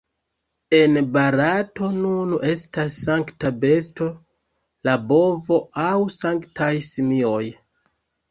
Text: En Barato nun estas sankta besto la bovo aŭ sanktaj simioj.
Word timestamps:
En 0.75 0.99
Barato 1.15 1.89
nun 1.97 2.31
estas 2.53 2.95
sankta 3.09 3.51
besto 3.65 4.07
la 4.89 4.95
bovo 5.11 5.59
aŭ 5.85 5.93
sanktaj 6.17 6.73
simioj. 6.89 7.45